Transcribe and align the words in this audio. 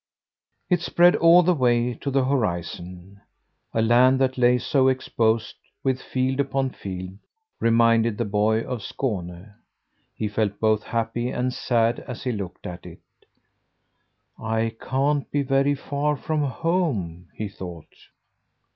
It 0.67 0.81
spread 0.81 1.15
all 1.15 1.43
the 1.43 1.53
way 1.53 1.93
to 1.93 2.09
the 2.09 2.25
horizon. 2.25 3.21
A 3.71 3.83
land 3.83 4.17
that 4.19 4.35
lay 4.35 4.57
so 4.57 4.87
exposed, 4.87 5.57
with 5.83 6.01
field 6.01 6.39
upon 6.39 6.71
field, 6.71 7.19
reminded 7.59 8.17
the 8.17 8.25
boy 8.25 8.61
of 8.61 8.79
Skåne. 8.81 9.53
He 10.15 10.27
felt 10.27 10.59
both 10.59 10.81
happy 10.81 11.29
and 11.29 11.53
sad 11.53 11.99
as 11.99 12.23
he 12.23 12.31
looked 12.31 12.65
at 12.65 12.83
it. 12.83 13.01
"I 14.39 14.75
can't 14.81 15.29
be 15.29 15.43
very 15.43 15.75
far 15.75 16.17
from 16.17 16.45
home," 16.45 17.27
he 17.35 17.47
thought. 17.47 17.93